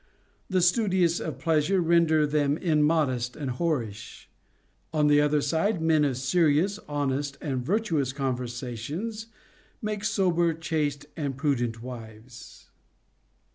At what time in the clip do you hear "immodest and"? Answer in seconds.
2.57-3.51